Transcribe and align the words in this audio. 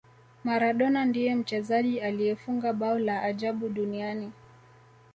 maradona 0.43 1.05
ndiye 1.05 1.35
mchezaji 1.35 1.99
aliyefunga 1.99 2.73
bao 2.73 2.99
la 2.99 3.21
ajabu 3.23 3.69
duniani 3.69 4.31